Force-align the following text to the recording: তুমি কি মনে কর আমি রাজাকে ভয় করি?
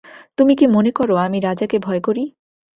তুমি 0.37 0.53
কি 0.55 0.65
মনে 0.67 0.91
কর 0.91 1.09
আমি 1.19 1.37
রাজাকে 1.39 1.77
ভয় 1.79 2.01
করি? 2.01 2.23